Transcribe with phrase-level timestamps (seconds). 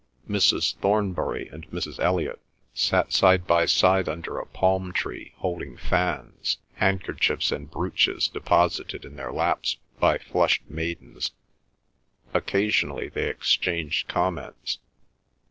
[0.27, 0.75] Mrs.
[0.77, 1.99] Thornbury and Mrs.
[1.99, 2.39] Elliot
[2.73, 9.15] sat side by side under a palm tree, holding fans, handkerchiefs, and brooches deposited in
[9.15, 11.33] their laps by flushed maidens.
[12.33, 14.79] Occasionally they exchanged comments.